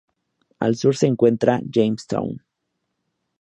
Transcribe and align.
Al 0.57 0.75
sur 0.77 0.97
se 0.97 1.05
encuentra 1.05 1.61
Jamestown. 1.71 2.41